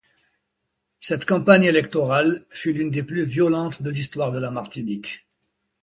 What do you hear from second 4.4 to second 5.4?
Martinique.